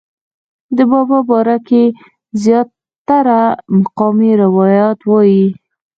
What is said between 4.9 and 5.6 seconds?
وائي